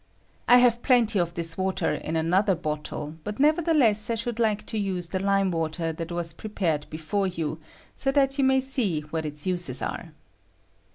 [0.47, 4.79] I have plenty of this water in another bottle, but nevertheless I should like to
[4.79, 7.59] use the lime water that was prepared before you,
[7.93, 10.11] so that you may see what its uses are.